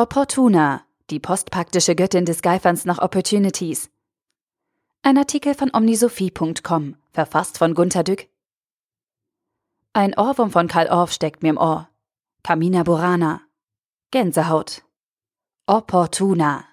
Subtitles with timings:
[0.00, 3.90] Opportuna, die postpraktische Göttin des Geiferns nach Opportunities.
[5.02, 8.26] Ein Artikel von omnisophie.com, verfasst von Gunter Dück.
[9.92, 11.90] Ein Ohrwurm von Karl Orff steckt mir im Ohr.
[12.42, 13.42] Camina Burana.
[14.10, 14.84] Gänsehaut.
[15.66, 16.64] Opportuna.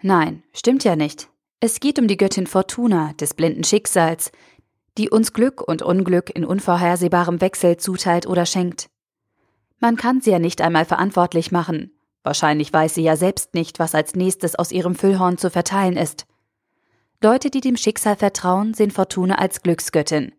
[0.00, 1.30] Nein, stimmt ja nicht.
[1.58, 4.30] Es geht um die Göttin Fortuna des blinden Schicksals,
[4.98, 8.88] die uns Glück und Unglück in unvorhersehbarem Wechsel zuteilt oder schenkt.
[9.80, 11.90] Man kann sie ja nicht einmal verantwortlich machen.
[12.22, 16.26] Wahrscheinlich weiß sie ja selbst nicht, was als nächstes aus ihrem Füllhorn zu verteilen ist.
[17.22, 20.32] Leute, die dem Schicksal vertrauen, sehen Fortuna als Glücksgöttin.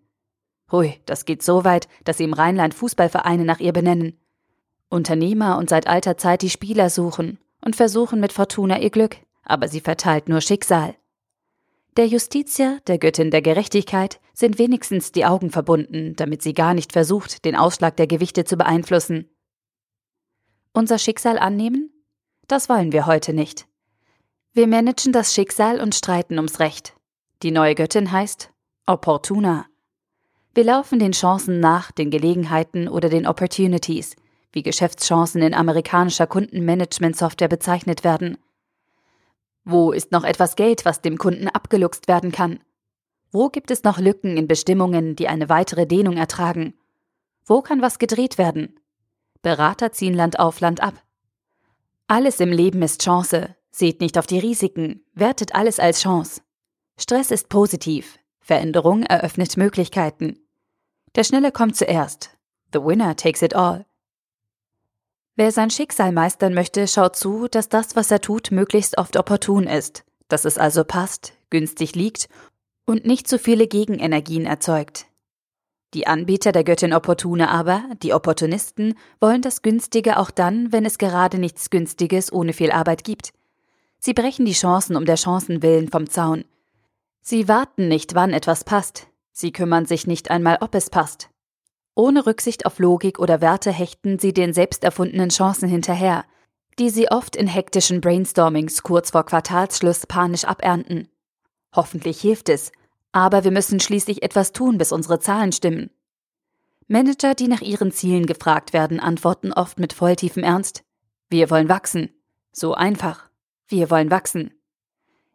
[0.72, 4.18] Hui, das geht so weit, dass sie im Rheinland Fußballvereine nach ihr benennen.
[4.90, 9.68] Unternehmer und seit alter Zeit die Spieler suchen und versuchen mit Fortuna ihr Glück, aber
[9.68, 10.96] sie verteilt nur Schicksal.
[11.98, 16.94] Der Justitia, der Göttin der Gerechtigkeit, sind wenigstens die Augen verbunden, damit sie gar nicht
[16.94, 19.30] versucht, den Ausschlag der Gewichte zu beeinflussen.
[20.74, 21.92] Unser Schicksal annehmen?
[22.48, 23.68] Das wollen wir heute nicht.
[24.54, 26.96] Wir managen das Schicksal und streiten ums Recht.
[27.44, 28.52] Die neue Göttin heißt
[28.86, 29.66] Opportuna.
[30.54, 34.16] Wir laufen den Chancen nach, den Gelegenheiten oder den Opportunities,
[34.54, 38.38] wie Geschäftschancen in amerikanischer Kundenmanagement-Software bezeichnet werden.
[39.66, 42.62] Wo ist noch etwas Geld, was dem Kunden abgeluchst werden kann?
[43.30, 46.76] Wo gibt es noch Lücken in Bestimmungen, die eine weitere Dehnung ertragen?
[47.46, 48.81] Wo kann was gedreht werden?
[49.42, 51.02] Berater ziehen Land auf Land ab.
[52.08, 53.56] Alles im Leben ist Chance.
[53.72, 56.42] Seht nicht auf die Risiken, wertet alles als Chance.
[56.98, 58.20] Stress ist positiv.
[58.42, 60.38] Veränderung eröffnet Möglichkeiten.
[61.16, 62.38] Der Schnelle kommt zuerst.
[62.74, 63.86] The winner takes it all.
[65.36, 69.64] Wer sein Schicksal meistern möchte, schaut zu, dass das, was er tut, möglichst oft opportun
[69.64, 72.28] ist, dass es also passt, günstig liegt
[72.86, 75.08] und nicht zu viele Gegenenergien erzeugt.
[75.94, 80.98] Die Anbieter der Göttin Opportune aber, die Opportunisten, wollen das Günstige auch dann, wenn es
[80.98, 83.34] gerade nichts Günstiges ohne viel Arbeit gibt.
[84.00, 86.46] Sie brechen die Chancen um der Chancen willen vom Zaun.
[87.22, 89.08] Sie warten nicht, wann etwas passt.
[89.32, 91.30] Sie kümmern sich nicht einmal, ob es passt.
[91.94, 96.24] Ohne Rücksicht auf Logik oder Werte hechten sie den selbst erfundenen Chancen hinterher,
[96.80, 101.10] die sie oft in hektischen Brainstormings kurz vor Quartalsschluss panisch abernten.
[101.76, 102.72] Hoffentlich hilft es,
[103.12, 105.90] aber wir müssen schließlich etwas tun, bis unsere Zahlen stimmen.
[106.88, 110.84] Manager, die nach ihren Zielen gefragt werden, antworten oft mit volltiefem Ernst.
[111.30, 112.10] Wir wollen wachsen.
[112.52, 113.30] So einfach.
[113.68, 114.54] Wir wollen wachsen.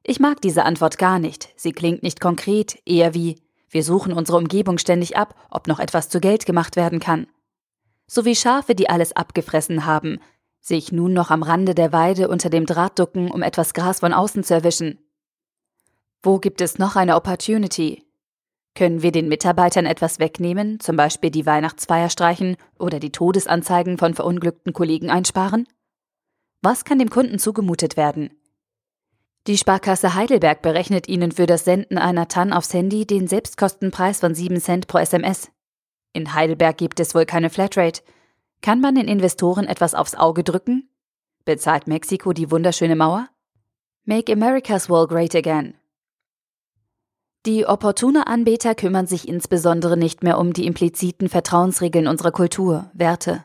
[0.03, 1.49] Ich mag diese Antwort gar nicht.
[1.57, 6.09] Sie klingt nicht konkret, eher wie wir suchen unsere Umgebung ständig ab, ob noch etwas
[6.09, 7.27] zu Geld gemacht werden kann.
[8.07, 10.21] So wie Schafe, die alles abgefressen haben,
[10.61, 14.13] sich nun noch am Rande der Weide unter dem Draht ducken, um etwas Gras von
[14.13, 14.99] außen zu erwischen.
[16.27, 18.03] Wo gibt es noch eine Opportunity?
[18.75, 24.13] Können wir den Mitarbeitern etwas wegnehmen, zum Beispiel die Weihnachtsfeier streichen oder die Todesanzeigen von
[24.13, 25.69] verunglückten Kollegen einsparen?
[26.63, 28.31] Was kann dem Kunden zugemutet werden?
[29.47, 34.35] Die Sparkasse Heidelberg berechnet Ihnen für das Senden einer TAN aufs Handy den Selbstkostenpreis von
[34.35, 35.53] 7 Cent pro SMS.
[36.13, 38.03] In Heidelberg gibt es wohl keine Flatrate.
[38.63, 40.91] Kann man den Investoren etwas aufs Auge drücken?
[41.45, 43.29] Bezahlt Mexiko die wunderschöne Mauer?
[44.07, 45.75] Make America's Wall Great Again.
[47.47, 53.45] Die opportune Anbeter kümmern sich insbesondere nicht mehr um die impliziten Vertrauensregeln unserer Kultur, Werte.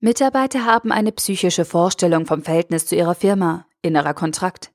[0.00, 4.72] Mitarbeiter haben eine psychische Vorstellung vom Verhältnis zu ihrer Firma, innerer Kontrakt.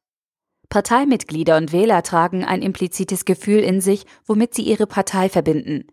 [0.69, 5.87] Parteimitglieder und Wähler tragen ein implizites Gefühl in sich, womit sie ihre Partei verbinden.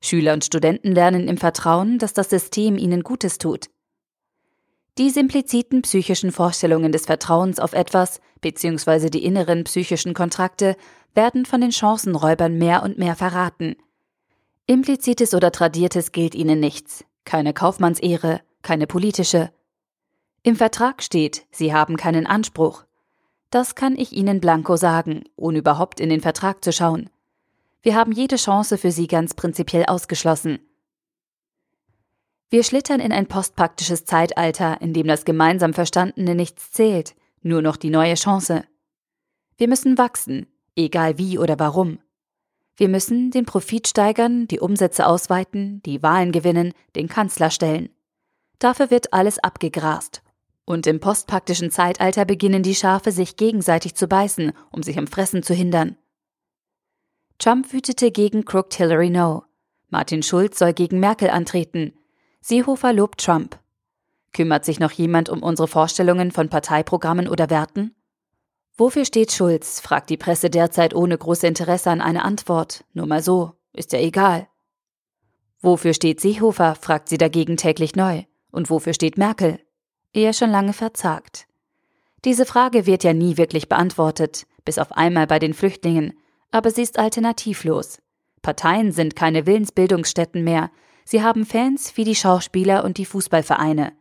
[0.00, 3.66] Schüler und Studenten lernen im Vertrauen, dass das System ihnen Gutes tut.
[4.96, 9.10] Diese impliziten psychischen Vorstellungen des Vertrauens auf etwas bzw.
[9.10, 10.76] die inneren psychischen Kontrakte
[11.14, 13.76] werden von den Chancenräubern mehr und mehr verraten.
[14.66, 19.52] Implizites oder Tradiertes gilt ihnen nichts, keine Kaufmannsehre, keine politische.
[20.42, 22.84] Im Vertrag steht, sie haben keinen Anspruch,
[23.54, 27.08] das kann ich Ihnen blanko sagen, ohne überhaupt in den Vertrag zu schauen.
[27.82, 30.58] Wir haben jede Chance für Sie ganz prinzipiell ausgeschlossen.
[32.50, 37.76] Wir schlittern in ein postpraktisches Zeitalter, in dem das gemeinsam Verstandene nichts zählt, nur noch
[37.76, 38.64] die neue Chance.
[39.56, 41.98] Wir müssen wachsen, egal wie oder warum.
[42.76, 47.90] Wir müssen den Profit steigern, die Umsätze ausweiten, die Wahlen gewinnen, den Kanzler stellen.
[48.58, 50.24] Dafür wird alles abgegrast
[50.64, 55.42] und im postpraktischen Zeitalter beginnen die Schafe sich gegenseitig zu beißen, um sich am Fressen
[55.42, 55.96] zu hindern.
[57.38, 59.44] Trump wütete gegen Crooked Hillary No.
[59.90, 61.92] Martin Schulz soll gegen Merkel antreten.
[62.40, 63.58] Seehofer lobt Trump.
[64.32, 67.94] Kümmert sich noch jemand um unsere Vorstellungen von Parteiprogrammen oder Werten?
[68.76, 69.80] Wofür steht Schulz?
[69.80, 72.84] fragt die Presse derzeit ohne große Interesse an eine Antwort.
[72.92, 74.48] Nur mal so, ist ja egal.
[75.60, 76.74] Wofür steht Seehofer?
[76.74, 78.24] fragt sie dagegen täglich neu.
[78.50, 79.60] Und wofür steht Merkel?
[80.12, 81.46] eher schon lange verzagt.
[82.24, 86.14] Diese Frage wird ja nie wirklich beantwortet, bis auf einmal bei den Flüchtlingen,
[86.50, 87.98] aber sie ist alternativlos.
[88.40, 90.70] Parteien sind keine Willensbildungsstätten mehr,
[91.04, 93.92] sie haben Fans wie die Schauspieler und die Fußballvereine.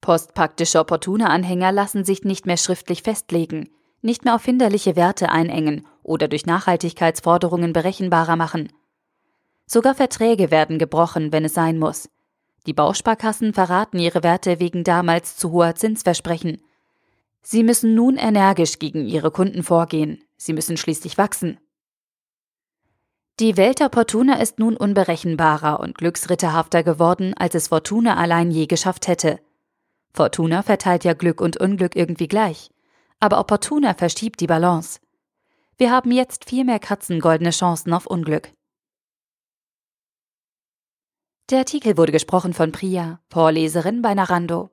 [0.00, 3.70] Postpaktische opportune Anhänger lassen sich nicht mehr schriftlich festlegen,
[4.02, 8.72] nicht mehr auf hinderliche Werte einengen oder durch Nachhaltigkeitsforderungen berechenbarer machen.
[9.66, 12.08] Sogar Verträge werden gebrochen, wenn es sein muss.
[12.66, 16.60] Die Bausparkassen verraten ihre Werte wegen damals zu hoher Zinsversprechen.
[17.42, 20.22] Sie müssen nun energisch gegen ihre Kunden vorgehen.
[20.36, 21.58] Sie müssen schließlich wachsen.
[23.38, 28.66] Die Welt der Fortuna ist nun unberechenbarer und glücksritterhafter geworden, als es Fortuna allein je
[28.66, 29.38] geschafft hätte.
[30.16, 32.70] Fortuna verteilt ja Glück und Unglück irgendwie gleich.
[33.20, 34.98] Aber Opportuna verschiebt die Balance.
[35.76, 38.50] Wir haben jetzt viel mehr katzengoldene Chancen auf Unglück.
[41.50, 44.70] Der Artikel wurde gesprochen von Priya, Vorleserin bei Narando.